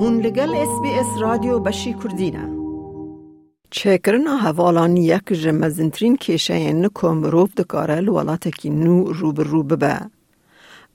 هون 0.00 0.20
لگل 0.20 0.54
اس 0.54 0.80
بی 0.82 0.88
اس 0.88 1.06
رادیو 1.20 1.58
بشی 1.58 1.94
کردینا. 1.94 2.46
چکرنا 3.70 4.36
حوالان 4.36 4.96
یک 4.96 5.32
جمزنترین 5.32 6.16
کشه 6.16 6.54
این 6.54 6.88
کم 6.94 7.22
روب 7.24 7.50
دکاره 7.56 8.00
لولات 8.00 8.46
اکی 8.46 8.70
نو 8.70 9.04
روب 9.12 9.40
روب 9.40 9.76
با 9.76 9.96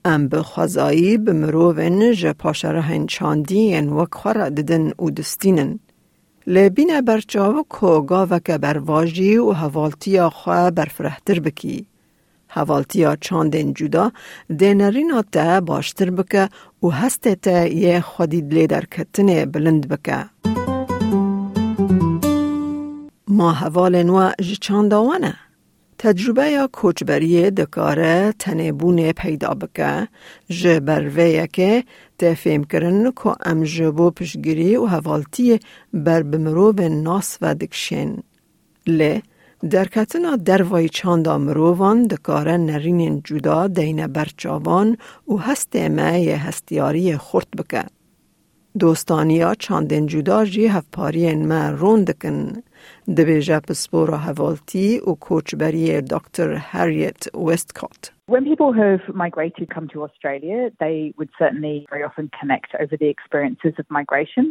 ام 0.06 0.28
به 0.28 0.42
خوزایی 0.42 1.18
به 1.18 1.34
مروف 1.34 1.78
این 1.78 2.14
جپاشه 2.14 2.72
را 2.72 2.82
هین 2.82 3.08
چاندی 3.08 3.60
این 3.60 3.90
وکخورا 3.90 4.50
ددن 4.50 4.92
و 5.00 5.10
دستینن. 5.10 5.80
لبین 6.48 7.02
برچاو 7.02 7.66
که 7.80 8.02
گاوک 8.08 8.52
برواجی 8.52 9.38
و 9.38 9.52
حوالتی 9.52 10.20
آخوا 10.20 10.72
برفرهتر 10.72 11.40
بکی. 11.40 11.86
حوالتی 12.54 13.08
چاندن 13.22 13.74
جدا 13.74 14.12
دینرین 14.60 15.12
تا 15.32 15.62
باشتر 15.62 16.10
بکه 16.10 16.50
و 16.84 16.88
هسته 16.90 17.36
تا 17.36 17.66
یه 17.66 18.02
خودی 18.02 18.42
دلی 18.42 18.68
در 18.68 18.86
کتنه 18.86 19.46
بلند 19.46 19.88
بکه. 19.88 20.26
ما 23.28 23.52
حوال 23.52 24.04
نوع 24.04 24.32
جچانداوانه. 24.42 25.36
تجربه 25.98 26.46
یا 26.50 26.68
کوچبری 26.68 27.52
دکاره 27.52 28.34
تنبون 28.40 29.12
پیدا 29.12 29.54
بکه 29.54 30.08
جه 30.50 30.80
برویه 30.80 31.48
که 31.48 31.84
تفهم 32.20 32.64
کرن 32.64 33.12
که 33.12 33.36
ام 33.46 33.64
جبو 33.64 34.12
پشگیری 34.12 34.76
و 34.76 34.86
حوالتی 34.86 35.60
بر 35.94 36.24
بمرو 36.24 36.74
به 36.74 36.90
ناس 36.90 37.38
و 37.42 37.56
دکشن. 37.56 38.18
لی 38.88 39.24
درکتنا 39.72 40.36
دروای 40.36 40.90
چاندا 40.90 41.38
مرووان 41.38 42.08
دکاره 42.08 42.58
نرین 42.58 43.22
جدا 43.26 43.68
دین 43.68 44.08
برچاوان 44.08 44.98
و 45.28 45.38
هست 45.38 45.76
مای 45.76 46.32
هستیاری 46.32 47.18
خورد 47.18 47.48
بکه. 47.58 47.84
دوستانیا 48.80 49.56
چاندن 49.56 50.06
جدا 50.06 50.46
جی 50.46 50.68
هفپارین 50.68 51.48
ما 51.48 51.70
روندکن. 51.70 52.64
دبیجا 53.18 53.60
پسپورا 53.60 54.18
حوالتی 54.18 55.00
و 55.00 55.14
کوچبری 55.14 56.02
دکتر 56.02 56.54
هریت 56.54 57.36
وستکوت. 57.36 58.12
When 58.32 58.44
people 58.44 58.74
have 58.74 59.16
migrated 59.16 59.70
come 59.76 59.88
to 59.94 60.04
Australia, 60.08 60.72
they 60.80 61.14
would 61.18 61.32
certainly 61.40 61.86
very 61.90 62.04
often 62.10 62.30
connect 62.40 62.72
over 62.82 62.96
the 62.98 63.10
experiences 63.16 63.74
of 63.80 63.86
migration. 64.00 64.46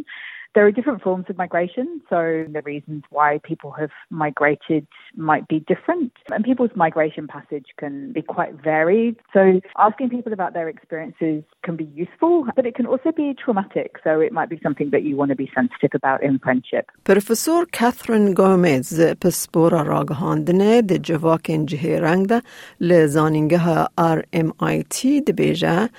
There 0.55 0.65
are 0.67 0.71
different 0.71 1.01
forms 1.01 1.25
of 1.29 1.37
migration, 1.37 1.87
so 2.11 2.45
the 2.57 2.61
reasons 2.63 3.03
why 3.09 3.39
people 3.43 3.71
have 3.71 3.89
migrated 4.11 4.85
might 5.15 5.47
be 5.47 5.59
different, 5.61 6.11
and 6.31 6.43
people's 6.43 6.69
migration 6.75 7.25
passage 7.27 7.65
can 7.77 8.11
be 8.13 8.21
quite 8.21 8.53
varied. 8.53 9.15
So, 9.33 9.61
asking 9.77 10.09
people 10.09 10.31
about 10.31 10.53
their 10.53 10.69
experiences 10.69 11.43
can 11.63 11.75
be 11.75 11.89
useful, 11.95 12.45
but 12.55 12.67
it 12.67 12.75
can 12.75 12.85
also 12.85 13.11
be 13.11 13.35
traumatic, 13.43 13.91
so 14.03 14.19
it 14.19 14.31
might 14.31 14.49
be 14.49 14.59
something 14.61 14.91
that 14.91 15.01
you 15.01 15.15
want 15.15 15.29
to 15.29 15.35
be 15.35 15.49
sensitive 15.55 15.91
about 15.95 16.21
in 16.21 16.37
friendship. 16.37 16.91
Professor 17.03 17.65
Catherine 17.79 18.33
Gomes, 18.33 18.93
پسپورا 19.21 19.81
راگهاندنه 19.81 20.81
د 20.81 21.01
جواکن 21.01 21.65
جهی 21.65 21.99
رنگ 21.99 22.27
ده 22.27 22.41
لزانینگه 22.81 23.87
آر 23.97 24.23
ام 24.33 24.53
آی 24.59 24.83
تی 24.83 25.21
دبیجه 25.21 25.89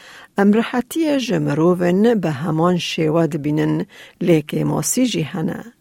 لیک 4.52 4.64
ماسی 4.64 5.06
جی 5.06 5.22
هنه. 5.22 5.73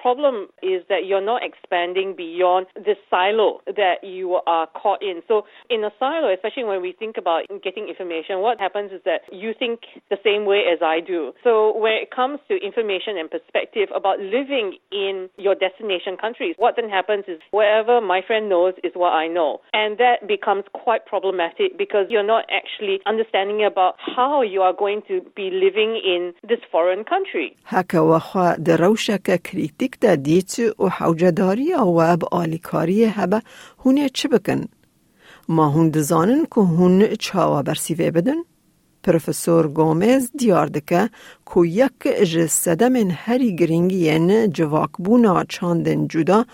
Problem 0.00 0.48
is 0.62 0.82
that 0.88 1.04
you're 1.04 1.24
not 1.24 1.42
expanding 1.44 2.14
beyond 2.16 2.66
the 2.74 2.96
silo 3.10 3.60
that 3.66 4.00
you 4.02 4.40
are 4.46 4.66
caught 4.68 5.02
in. 5.02 5.20
So, 5.28 5.44
in 5.68 5.84
a 5.84 5.90
silo, 5.98 6.32
especially 6.32 6.64
when 6.64 6.80
we 6.80 6.92
think 6.98 7.16
about 7.18 7.44
getting 7.62 7.86
information, 7.88 8.40
what 8.40 8.58
happens 8.58 8.92
is 8.92 9.02
that 9.04 9.20
you 9.30 9.52
think 9.58 9.80
the 10.08 10.16
same 10.24 10.46
way 10.46 10.62
as 10.72 10.80
I 10.80 11.00
do. 11.00 11.32
So, 11.44 11.76
when 11.76 11.92
it 11.92 12.10
comes 12.10 12.40
to 12.48 12.56
information 12.56 13.18
and 13.18 13.30
perspective 13.30 13.90
about 13.94 14.20
living 14.20 14.78
in 14.90 15.28
your 15.36 15.54
destination 15.54 16.16
countries, 16.16 16.54
what 16.56 16.76
then 16.76 16.88
happens 16.88 17.24
is 17.28 17.38
whatever 17.50 18.00
my 18.00 18.22
friend 18.26 18.48
knows 18.48 18.72
is 18.82 18.92
what 18.94 19.12
I 19.12 19.28
know. 19.28 19.60
And 19.74 19.98
that 19.98 20.26
becomes 20.26 20.64
quite 20.72 21.04
problematic 21.04 21.76
because 21.76 22.06
you're 22.08 22.26
not 22.26 22.46
actually 22.50 23.00
understanding 23.04 23.64
about 23.64 23.96
how 23.98 24.40
you 24.40 24.62
are 24.62 24.72
going 24.72 25.02
to 25.08 25.20
be 25.36 25.50
living 25.52 26.00
in 26.02 26.32
this 26.48 26.60
foreign 26.72 27.04
country. 27.04 27.54
هکا 29.89 29.89
وخوا 29.89 29.95
دروشک 29.95 29.99
کریتیک 29.99 29.99
دا 29.99 30.15
دیت 30.15 30.79
و 30.79 30.89
حوجداری 30.89 31.73
و 31.73 31.87
اب 31.87 32.25
آلیکاری 32.31 33.05
هبه 33.05 33.41
هونه 33.79 34.09
چه 34.09 34.27
بکن؟ 34.27 34.65
ما 35.49 35.69
هون 35.69 35.89
دزانن 35.89 36.45
که 36.45 36.61
هون 36.61 37.15
چاوا 37.15 37.63
برسیوه 37.63 38.11
بدن؟ 38.11 38.35
پروفسور 39.03 39.67
گومز 39.67 40.31
دیار 40.37 40.65
دکه 40.65 41.09
که 41.53 41.59
یک 41.67 42.07
جسده 42.07 42.89
من 42.89 43.11
هری 43.11 43.55
گرینگین 43.55 44.47
جواک 44.49 44.91
بونا 44.97 45.43
چاندن 45.43 46.07
جدا 46.07 46.45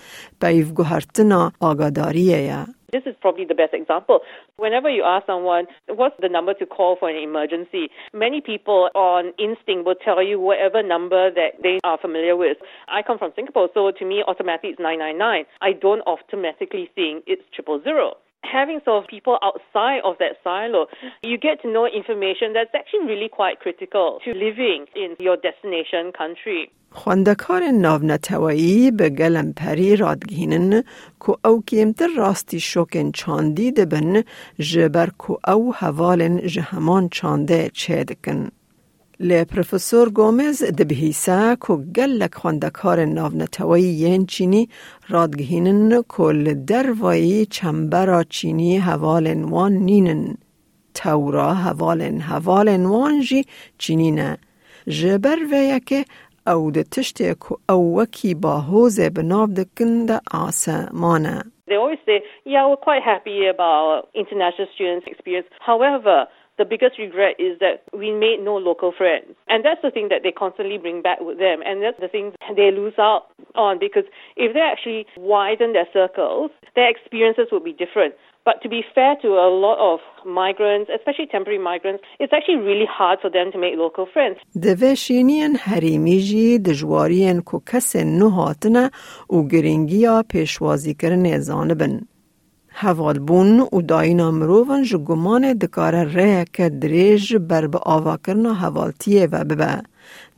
پیفگوهرتنا 0.41 1.51
آگاداریه 1.59 2.41
یا. 2.41 2.67
This 2.92 3.02
is 3.06 3.14
probably 3.20 3.44
the 3.44 3.54
best 3.54 3.74
example. 3.74 4.20
Whenever 4.56 4.88
you 4.88 5.02
ask 5.04 5.26
someone, 5.26 5.66
what's 5.88 6.14
the 6.20 6.28
number 6.28 6.54
to 6.54 6.66
call 6.66 6.96
for 6.98 7.08
an 7.08 7.16
emergency, 7.16 7.88
many 8.12 8.40
people 8.40 8.90
on 8.94 9.32
instinct 9.38 9.84
will 9.84 9.96
tell 9.96 10.22
you 10.22 10.38
whatever 10.38 10.82
number 10.82 11.30
that 11.30 11.62
they 11.62 11.78
are 11.84 11.98
familiar 11.98 12.36
with. 12.36 12.58
I 12.88 13.02
come 13.02 13.18
from 13.18 13.32
Singapore, 13.34 13.68
so 13.74 13.90
to 13.90 14.04
me, 14.04 14.22
automatically 14.26 14.70
it's 14.70 14.78
999. 14.78 15.44
I 15.60 15.72
don't 15.72 16.02
automatically 16.06 16.90
think 16.94 17.24
it's 17.26 17.42
triple 17.54 17.80
zero 17.82 18.14
Having 18.45 18.79
sort 18.85 19.03
of 19.03 19.09
people 19.15 19.37
outside 19.47 20.01
of 20.03 20.13
that 20.23 20.33
silo, 20.43 20.81
you 21.23 21.37
get 21.37 21.61
to 21.63 21.67
know 21.73 21.85
information 21.85 22.47
that's 22.57 22.73
actually 22.79 23.05
really 23.11 23.29
quite 23.39 23.59
critical 23.63 24.19
to 24.25 24.29
living 24.33 24.79
in 25.03 25.09
your 25.19 25.37
destination 25.37 26.11
country. 26.21 26.71
خواندکار 26.93 27.61
ناونتوایی 27.71 28.91
به 28.91 29.09
گلم 29.09 29.53
پری 29.53 29.95
رادگینن 29.95 30.83
که 31.25 31.47
او 31.47 31.63
کمتر 31.67 32.07
راستی 32.17 32.59
شوکن 32.59 33.11
چاندی 33.11 33.71
دبن 33.71 34.23
جبر 34.59 35.07
که 35.27 35.51
او 35.51 35.73
حوالن 35.73 36.37
جهمان 36.37 37.09
چانده 37.09 37.69
چه 37.73 38.03
دکن. 38.03 38.54
لە 39.20 39.40
پرۆفسۆر 39.50 40.08
گۆمز 40.18 40.58
دەبهیسا 40.78 41.40
کۆ 41.64 41.72
گەلەک 41.96 42.34
خوندەکارە 42.40 43.06
ناونەتەوەی 43.16 43.96
یەن 44.02 44.22
چینی 44.32 44.68
ڕادگهینن 45.12 45.92
کۆ 46.12 46.26
لە 46.44 46.54
دەرڤایی 46.68 47.48
چەمبەرا 47.54 48.20
چینی 48.34 48.82
هەواڵێن 48.88 49.42
وان 49.52 49.74
نینن. 49.88 50.22
تەورا 50.98 51.50
هەواڵێن 51.64 52.16
هەواڵێن 52.30 52.84
وانژی 52.92 53.42
چینینە. 53.82 54.30
ji 54.96 55.14
ber 55.24 55.40
ve 55.50 55.62
yekê 55.72 56.00
ew 56.52 56.62
di 56.74 56.82
tiştê 56.94 57.30
ku 57.42 57.52
ew 57.74 57.82
wekî 57.96 58.32
bahozê 58.42 59.08
bi 59.16 59.22
nav 59.32 59.48
dikin 59.56 60.08
de 60.08 60.16
aseman 60.44 61.24
e. 61.24 61.38
They 61.68 61.78
always 61.82 61.98
say, 62.06 62.18
yeah, 62.44 62.64
we're 62.68 62.84
quite 62.88 63.02
happy 63.12 63.38
about 63.54 64.08
international 64.14 64.68
students' 64.74 65.08
experience. 65.12 65.48
However, 65.70 66.16
the 66.57 66.65
biggest 66.65 66.99
regret 66.99 67.35
is 67.39 67.57
that 67.59 67.81
we 67.91 68.11
made 68.11 68.39
no 68.43 68.55
local 68.57 68.91
friends. 68.95 69.33
And 69.47 69.65
that's 69.65 69.81
the 69.81 69.89
thing 69.89 70.09
that 70.09 70.21
they 70.23 70.31
constantly 70.31 70.77
bring 70.77 71.01
back 71.01 71.19
with 71.19 71.37
them. 71.39 71.57
And 71.65 71.81
that's 71.81 71.99
the 71.99 72.07
thing 72.07 72.33
they 72.55 72.69
lose 72.71 72.93
out 72.99 73.23
on 73.55 73.79
because 73.79 74.03
if 74.35 74.53
they 74.53 74.59
actually 74.59 75.07
widen 75.17 75.73
their 75.73 75.89
circles, 75.91 76.51
their 76.75 76.89
experiences 76.89 77.47
would 77.51 77.63
be 77.63 77.73
different. 77.73 78.13
But 78.43 78.55
to 78.63 78.69
be 78.69 78.81
fair 78.95 79.15
to 79.21 79.27
a 79.27 79.49
lot 79.65 79.77
of 79.77 79.99
migrants, 80.25 80.89
especially 80.93 81.27
temporary 81.27 81.59
migrants, 81.59 82.03
it's 82.19 82.33
actually 82.33 82.57
really 82.57 82.89
hard 82.89 83.19
for 83.21 83.29
them 83.29 83.51
to 83.53 83.57
make 83.57 83.75
local 83.77 84.05
friends. 84.13 84.37
دوشینین 84.55 85.55
حریمی 85.55 86.19
جی 86.19 86.59
دجوارین 86.59 87.41
کو 87.41 87.59
کس 87.71 87.95
نو 87.95 88.29
هاتنه 88.29 88.91
و 89.29 89.47
گرینگیا 89.51 90.23
پیشوازی 90.29 90.93
کرن 90.93 91.37
زانبن. 91.37 91.99
هفال 92.78 93.18
بون 93.18 93.60
و 93.60 93.82
داینا 93.82 94.30
مروون 94.30 94.82
جو 94.82 94.98
گمان 94.98 95.52
دکار 95.52 96.04
ریه 96.04 96.44
که 96.52 96.68
دریج 96.68 97.36
بر 97.36 97.66
با 97.66 97.78
آوکرنا 97.78 98.54
هفالتیه 98.54 99.26
و 99.32 99.44
ببه 99.44 99.82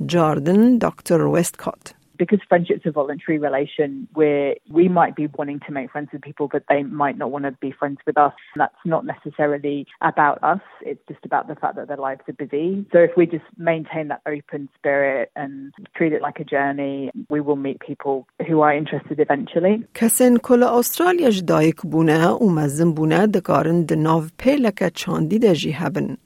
جاردن 0.07 0.79
دکتر 0.79 1.23
ویستکات 1.23 1.98
because 2.18 2.40
friendship's 2.48 2.86
a 2.86 2.92
voluntary 2.92 3.38
relation 3.40 4.08
where 4.14 4.56
we 4.70 4.88
might 4.88 5.16
be 5.16 5.28
wanting 5.38 5.60
to 5.66 5.72
make 5.72 5.92
friends 5.92 6.10
with 6.14 6.22
people, 6.22 6.48
but 6.48 6.64
they 6.70 6.84
might 6.84 7.18
not 7.18 7.32
want 7.32 7.46
to 7.46 7.52
be 7.52 7.72
friends 7.72 8.00
with 8.06 8.18
us. 8.18 8.34
That's 8.56 8.76
not 8.86 9.06
necessarily 9.06 9.88
about 10.02 10.44
us. 10.44 10.62
It's 10.82 11.02
just 11.08 11.24
about 11.26 11.48
the 11.48 11.56
fact 11.56 11.76
that 11.76 11.88
their 11.88 11.98
lives 11.98 12.22
are 12.28 12.34
busy. 12.34 12.86
So 12.92 13.00
if 13.00 13.12
we 13.18 13.26
just 13.26 13.46
maintain 13.58 14.08
that 14.10 14.22
open 14.26 14.70
spirit 14.78 15.32
and 15.36 15.74
treat 15.96 16.14
it 16.14 16.22
like 16.22 16.40
a 16.40 16.44
journey, 16.44 17.12
we 17.30 17.42
will 17.42 17.56
meet 17.56 17.80
people 17.80 18.28
who 18.48 18.62
are 18.62 18.74
interested 18.74 19.20
eventually. 19.20 19.84
کسین 19.94 20.38
کل 20.44 20.64
استرالیا 20.64 21.30
جدایک 21.30 21.82
بونه 21.82 22.28
و 22.28 22.50
مزم 22.50 22.94
بونه 22.94 23.28
دکارن 23.28 23.82
دناو 23.86 24.24
پیلک 24.38 24.94
چاندی 24.94 25.40
دجی 25.40 25.72
هبن. 25.72 26.18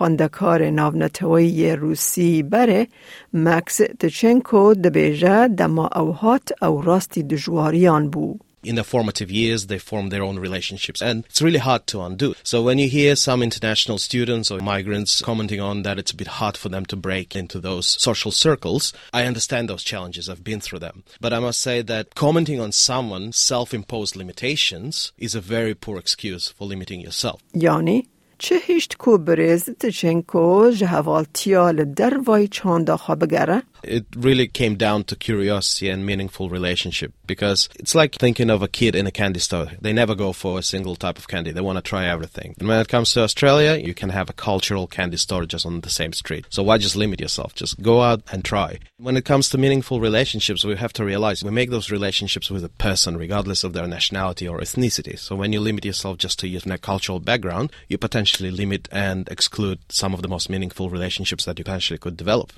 خواندکار 0.00 0.70
ناونتوی 0.70 1.72
روسی 1.72 2.42
بره 2.42 2.88
مکس 3.32 3.80
تچنکو 4.00 4.74
دبیجه 4.74 5.48
دما 5.48 5.86
اوهات 5.86 6.62
او 6.62 6.82
راستی 6.82 7.22
دجواریان 7.22 8.10
بو. 8.10 8.38
In 8.66 8.74
their 8.74 8.84
formative 8.84 9.30
years, 9.30 9.66
they 9.66 9.78
form 9.78 10.08
their 10.08 10.24
own 10.24 10.40
relationships, 10.40 11.00
and 11.00 11.24
it's 11.30 11.40
really 11.40 11.60
hard 11.60 11.86
to 11.86 12.02
undo. 12.02 12.34
So 12.42 12.62
when 12.62 12.78
you 12.78 12.88
hear 12.88 13.14
some 13.14 13.40
international 13.40 13.98
students 13.98 14.50
or 14.50 14.58
migrants 14.58 15.22
commenting 15.22 15.60
on 15.60 15.82
that 15.82 16.00
it's 16.00 16.10
a 16.10 16.16
bit 16.16 16.26
hard 16.40 16.56
for 16.56 16.68
them 16.68 16.84
to 16.86 16.96
break 16.96 17.36
into 17.36 17.60
those 17.60 17.86
social 17.86 18.32
circles, 18.32 18.92
I 19.14 19.24
understand 19.24 19.70
those 19.70 19.84
challenges. 19.84 20.28
I've 20.28 20.42
been 20.42 20.60
through 20.60 20.80
them. 20.80 21.04
But 21.20 21.32
I 21.32 21.38
must 21.38 21.60
say 21.60 21.80
that 21.82 22.16
commenting 22.16 22.58
on 22.58 22.72
someone's 22.72 23.36
self-imposed 23.36 24.16
limitations 24.16 25.12
is 25.16 25.36
a 25.36 25.40
very 25.40 25.74
poor 25.74 25.96
excuse 25.98 26.48
for 26.48 26.66
limiting 26.66 27.00
yourself. 27.00 27.40
Yani 27.54 27.98
چه 28.43 28.55
هیشت 28.55 28.97
کو 28.97 29.17
برزت 29.17 29.85
چنکو 29.85 30.69
جهوالتیال 30.69 31.83
در 31.83 32.17
وای 32.25 32.47
چانده 32.47 32.97
خواب 32.97 33.25
گره 33.25 33.63
It 33.83 34.05
really 34.15 34.47
came 34.47 34.75
down 34.75 35.05
to 35.05 35.15
curiosity 35.15 35.89
and 35.89 36.05
meaningful 36.05 36.49
relationship 36.49 37.13
because 37.25 37.69
it's 37.79 37.95
like 37.95 38.15
thinking 38.15 38.49
of 38.49 38.61
a 38.61 38.67
kid 38.67 38.95
in 38.95 39.07
a 39.07 39.11
candy 39.11 39.39
store. 39.39 39.67
They 39.79 39.93
never 39.93 40.15
go 40.15 40.33
for 40.33 40.59
a 40.59 40.63
single 40.63 40.95
type 40.95 41.17
of 41.17 41.27
candy. 41.27 41.51
They 41.51 41.61
want 41.61 41.77
to 41.77 41.81
try 41.81 42.05
everything. 42.05 42.55
And 42.59 42.67
when 42.67 42.79
it 42.79 42.87
comes 42.87 43.13
to 43.13 43.21
Australia, 43.21 43.75
you 43.77 43.93
can 43.93 44.09
have 44.09 44.29
a 44.29 44.33
cultural 44.33 44.87
candy 44.87 45.17
store 45.17 45.45
just 45.45 45.65
on 45.65 45.81
the 45.81 45.89
same 45.89 46.13
street. 46.13 46.45
So 46.49 46.63
why 46.63 46.77
just 46.77 46.95
limit 46.95 47.19
yourself? 47.19 47.55
Just 47.55 47.81
go 47.81 48.01
out 48.01 48.21
and 48.31 48.43
try. 48.43 48.79
When 48.97 49.17
it 49.17 49.25
comes 49.25 49.49
to 49.49 49.57
meaningful 49.57 49.99
relationships, 49.99 50.63
we 50.63 50.75
have 50.75 50.93
to 50.93 51.05
realize 51.05 51.43
we 51.43 51.51
make 51.51 51.69
those 51.69 51.91
relationships 51.91 52.49
with 52.49 52.63
a 52.63 52.69
person 52.69 53.17
regardless 53.17 53.63
of 53.63 53.73
their 53.73 53.87
nationality 53.87 54.47
or 54.47 54.59
ethnicity. 54.59 55.17
So 55.17 55.35
when 55.35 55.53
you 55.53 55.59
limit 55.59 55.85
yourself 55.85 56.17
just 56.17 56.39
to 56.39 56.47
your 56.47 56.61
cultural 56.77 57.19
background, 57.19 57.71
you 57.87 57.97
potentially 57.97 58.51
limit 58.51 58.87
and 58.91 59.27
exclude 59.29 59.79
some 59.89 60.13
of 60.13 60.21
the 60.21 60.27
most 60.27 60.49
meaningful 60.49 60.89
relationships 60.89 61.45
that 61.45 61.57
you 61.57 61.63
potentially 61.63 61.97
could 61.97 62.17
develop. 62.17 62.53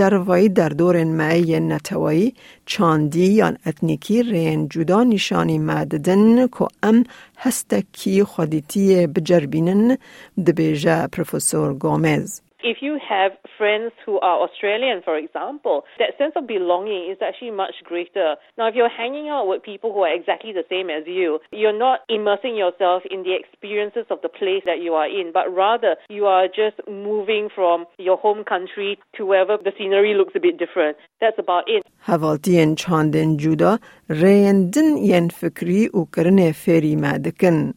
دروایی 0.00 0.48
در 0.48 0.68
دور 0.68 1.04
معی 1.04 1.60
نتوایی 1.60 2.34
چاندی 2.66 3.26
یا 3.26 3.52
اتنیکی 3.66 4.22
رین 4.22 4.68
جدا 4.68 5.04
نشانی 5.04 5.58
مددن 5.58 6.46
که 6.46 6.66
ام 6.82 7.04
هستکی 7.38 8.24
خودیتی 8.24 9.06
بجربینن 9.06 9.98
دبیجه 10.46 11.06
پروفسور 11.06 11.74
گومز. 11.74 12.40
If 12.63 12.77
you 12.81 12.97
have 13.07 13.33
friends 13.57 13.91
who 14.05 14.19
are 14.19 14.41
Australian, 14.41 15.01
for 15.03 15.17
example, 15.17 15.83
that 15.99 16.17
sense 16.17 16.33
of 16.35 16.47
belonging 16.47 17.11
is 17.11 17.17
actually 17.21 17.51
much 17.51 17.75
greater. 17.83 18.35
Now, 18.57 18.67
if 18.69 18.75
you're 18.75 18.89
hanging 18.89 19.29
out 19.29 19.45
with 19.47 19.61
people 19.61 19.93
who 19.93 20.01
are 20.01 20.13
exactly 20.13 20.51
the 20.51 20.65
same 20.67 20.89
as 20.89 21.03
you, 21.05 21.39
you're 21.51 21.77
not 21.77 21.99
immersing 22.09 22.55
yourself 22.55 23.03
in 23.11 23.21
the 23.21 23.35
experiences 23.35 24.05
of 24.09 24.19
the 24.23 24.29
place 24.29 24.63
that 24.65 24.79
you 24.81 24.93
are 24.95 25.07
in, 25.07 25.31
but 25.31 25.45
rather 25.53 25.95
you 26.09 26.25
are 26.25 26.47
just 26.47 26.77
moving 26.87 27.49
from 27.53 27.85
your 27.99 28.17
home 28.17 28.43
country 28.43 28.97
to 29.15 29.25
wherever 29.25 29.57
the 29.57 29.73
scenery 29.77 30.15
looks 30.15 30.33
a 30.35 30.39
bit 30.39 30.57
different. 30.57 30.97
That's 31.21 31.37
about 31.37 31.65
it. 31.67 31.83
هوالتین 32.07 32.75
چاندن 32.75 33.37
جودا 33.37 33.77
ریندن 34.09 34.97
ین 34.97 35.27
فکری 35.27 35.89
و 35.93 36.05
کرن 36.15 36.51
فری 36.51 36.95
مادکن 36.95 37.73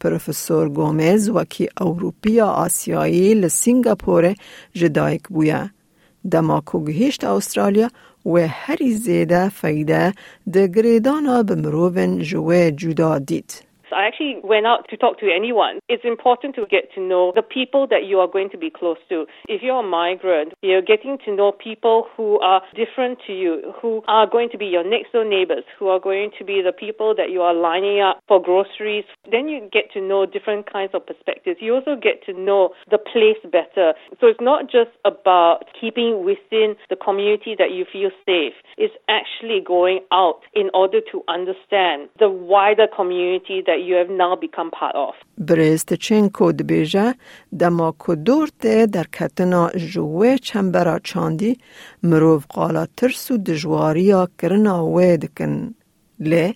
پروفسور 0.00 0.68
گومز 0.68 1.28
وکی 1.28 1.68
اوروپی 1.80 2.40
آسیایی 2.40 3.34
لسینگاپور 3.34 4.34
جدایک 4.74 5.28
بویا. 5.28 5.70
دما 6.30 6.62
گهشت 6.86 7.24
استرالیا 7.24 7.88
و 8.26 8.48
هری 8.48 8.94
زیده 8.94 9.48
فایده 9.48 10.12
ده 10.52 10.68
گریدانا 10.68 11.42
بمروون 11.42 12.18
جوه 12.18 12.70
جدا 12.70 13.18
دید. 13.18 13.69
I 13.94 14.06
actually 14.06 14.40
went 14.42 14.66
out 14.66 14.88
to 14.90 14.96
talk 14.96 15.18
to 15.20 15.30
anyone. 15.30 15.80
It's 15.88 16.04
important 16.04 16.54
to 16.56 16.66
get 16.66 16.92
to 16.94 17.00
know 17.00 17.32
the 17.34 17.42
people 17.42 17.86
that 17.88 18.04
you 18.04 18.18
are 18.20 18.28
going 18.28 18.50
to 18.50 18.58
be 18.58 18.70
close 18.70 18.98
to. 19.08 19.26
If 19.48 19.62
you're 19.62 19.80
a 19.80 19.86
migrant, 19.86 20.54
you're 20.62 20.82
getting 20.82 21.18
to 21.24 21.34
know 21.34 21.52
people 21.52 22.06
who 22.16 22.38
are 22.40 22.62
different 22.74 23.18
to 23.26 23.32
you, 23.32 23.72
who 23.80 24.02
are 24.08 24.26
going 24.26 24.48
to 24.50 24.58
be 24.58 24.66
your 24.66 24.88
next 24.88 25.12
door 25.12 25.24
neighbors, 25.24 25.64
who 25.78 25.88
are 25.88 26.00
going 26.00 26.30
to 26.38 26.44
be 26.44 26.62
the 26.64 26.72
people 26.72 27.14
that 27.16 27.30
you 27.30 27.42
are 27.42 27.54
lining 27.54 28.00
up 28.00 28.22
for 28.28 28.40
groceries. 28.42 29.04
Then 29.30 29.48
you 29.48 29.68
get 29.72 29.90
to 29.94 30.00
know 30.00 30.26
different 30.26 30.70
kinds 30.70 30.92
of 30.94 31.06
perspectives. 31.06 31.58
You 31.60 31.74
also 31.74 31.96
get 31.96 32.24
to 32.26 32.32
know 32.32 32.70
the 32.90 32.98
place 32.98 33.40
better. 33.44 33.94
So 34.20 34.26
it's 34.26 34.40
not 34.40 34.70
just 34.70 34.90
about 35.04 35.64
keeping 35.78 36.24
within 36.24 36.76
the 36.88 36.96
community 36.96 37.54
that 37.58 37.70
you 37.72 37.84
feel 37.90 38.10
safe. 38.26 38.54
It's 38.76 38.94
actually 39.08 39.60
going 39.64 40.00
out 40.12 40.40
in 40.54 40.70
order 40.74 41.00
to 41.12 41.22
understand 41.28 42.08
the 42.18 42.30
wider 42.30 42.86
community 42.86 43.62
that 43.66 43.79
you 43.87 43.95
have 43.95 44.09
now 44.09 44.35
become 44.35 44.69
part 44.71 44.95
of. 44.95 45.13
برستچنکو 45.37 46.51
دبیجه 46.51 47.15
دما 47.59 47.95
کدورت 47.99 48.67
در 48.67 49.03
کتنا 49.03 49.69
جوه 49.69 50.37
چنبرا 50.37 50.99
چاندی 50.99 51.57
مروف 52.03 52.45
قالا 52.47 52.85
ترسو 52.97 53.37
دجواریا 53.37 54.27
کرنا 54.41 54.85
ویدکن 54.85 55.75
لی 56.19 56.55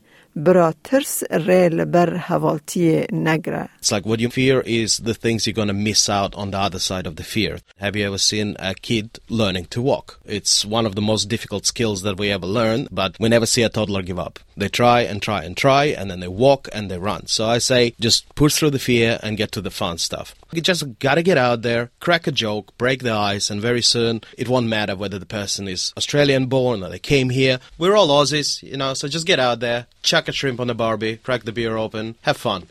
it's 3.79 3.93
like 3.93 4.05
what 4.05 4.21
you 4.21 4.31
fear 4.31 4.61
is 4.63 4.99
the 4.99 5.15
things 5.15 5.47
you're 5.47 5.55
going 5.55 5.69
to 5.69 5.75
miss 5.75 6.09
out 6.09 6.35
on 6.35 6.51
the 6.51 6.59
other 6.59 6.81
side 6.81 7.07
of 7.07 7.17
the 7.17 7.23
fear. 7.23 7.61
Have 7.77 7.95
you 7.95 8.07
ever 8.07 8.19
seen 8.19 8.57
a 8.59 8.75
kid 8.75 9.21
learning 9.29 9.67
to 9.67 9.81
walk? 9.81 10.19
It's 10.25 10.65
one 10.65 10.87
of 10.87 10.97
the 10.97 11.03
most 11.03 11.29
difficult 11.29 11.67
skills 11.67 12.03
that 12.03 12.19
we 12.19 12.31
ever 12.33 12.47
learn, 12.47 12.89
but 12.91 13.17
we 13.21 13.29
never 13.29 13.47
see 13.47 13.63
a 13.63 13.69
toddler 13.69 14.03
give 14.03 14.19
up. 14.19 14.41
They 14.57 14.69
try 14.69 15.03
and 15.03 15.23
try 15.23 15.45
and 15.45 15.57
try, 15.57 15.85
and 15.87 16.11
then 16.11 16.21
they 16.21 16.29
walk 16.29 16.69
and 16.73 16.91
they 16.91 16.99
run. 16.99 17.27
So 17.27 17.47
I 17.47 17.59
say 17.59 17.95
just 18.01 18.35
push 18.35 18.57
through 18.57 18.71
the 18.71 18.79
fear 18.79 19.21
and 19.23 19.37
get 19.37 19.53
to 19.53 19.61
the 19.61 19.71
fun 19.71 19.99
stuff. 19.99 20.35
You 20.54 20.62
just 20.62 20.84
gotta 21.00 21.22
get 21.22 21.38
out 21.38 21.62
there, 21.62 21.92
crack 22.00 22.26
a 22.28 22.32
joke, 22.32 22.78
break 22.78 23.04
the 23.04 23.12
ice, 23.12 23.50
and 23.50 23.62
very 23.62 23.82
soon 23.82 24.22
it 24.38 24.50
won't 24.50 24.68
matter 24.68 24.96
whether 24.96 25.20
the 25.20 25.26
person 25.26 25.68
is 25.68 25.94
Australian 25.96 26.48
born 26.48 26.84
or 26.84 26.90
they 26.90 27.00
came 27.00 27.30
here. 27.30 27.60
We're 27.78 27.96
all 27.96 28.08
Aussies, 28.08 28.64
you 28.64 28.78
know, 28.78 28.94
so 28.94 29.08
just 29.08 29.28
get 29.28 29.40
out 29.40 29.60
there, 29.60 29.86
chuck 30.02 30.28
a 30.28 30.32
shrimp 30.32 30.60
on 30.60 30.68
the 30.68 30.76
barbie, 30.76 31.18
crack 31.18 31.44
the 31.44 31.52
beer 31.52 31.78
open, 31.78 32.16
have 32.22 32.38
fun. 32.38 32.68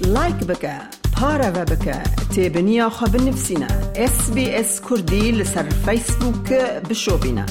Like 0.00 0.44
بك 0.44 0.88
بارا 1.20 1.64
بك 1.64 2.02
تابنيا 2.34 2.88
خب 2.88 3.16
نفسنا 3.16 3.92
اس 3.96 4.30
بي 4.30 4.60
اس 4.60 4.80
كردي 4.80 5.32
لسر 5.32 5.70
فيسبوك 5.70 6.52
بشوبنا 6.88 7.46